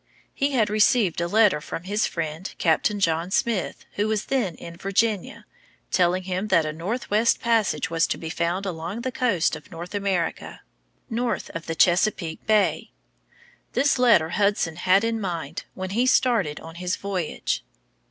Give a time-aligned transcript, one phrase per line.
[0.33, 4.75] He had received a letter from his friend Captain John Smith, who was then in
[4.75, 5.45] Virginia,
[5.91, 9.93] telling him that a northwest passage was to be found along the coast of North
[9.93, 10.61] America,
[11.07, 12.89] north of Chesapeake Bay.
[13.73, 17.63] This letter Hudson had in mind when he started on his voyage.